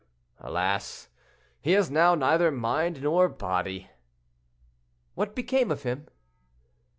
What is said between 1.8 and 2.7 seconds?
now neither